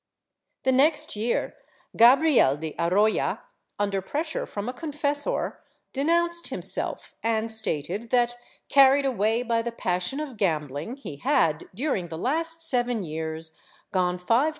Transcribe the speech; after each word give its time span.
The 0.63 0.71
next 0.71 1.15
year 1.15 1.55
Gabriel 1.95 2.57
de 2.57 2.73
Arroya, 2.79 3.41
under 3.77 4.01
pressure 4.01 4.47
from 4.47 4.67
a 4.67 4.73
confessor, 4.73 5.59
denounced 5.93 6.47
himself 6.47 7.13
and 7.21 7.51
stated 7.51 8.09
that, 8.09 8.35
carried 8.67 9.05
away 9.05 9.43
by 9.43 9.61
the 9.61 9.71
passion 9.71 10.19
of 10.19 10.37
gambling, 10.37 10.95
he 10.95 11.17
had, 11.17 11.65
during 11.75 12.07
the 12.07 12.17
last 12.17 12.63
seven 12.63 13.03
years, 13.03 13.55
gone 13.91 14.17
five 14.17 14.17
times 14.17 14.17
* 14.17 14.17
Archive 14.17 14.17
hist, 14.17 14.29
nacional. 14.39 14.49